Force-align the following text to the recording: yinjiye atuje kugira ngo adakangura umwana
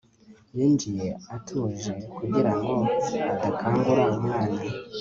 yinjiye 0.55 1.09
atuje 1.35 1.93
kugira 2.17 2.51
ngo 2.59 2.75
adakangura 3.35 4.03
umwana 4.17 4.59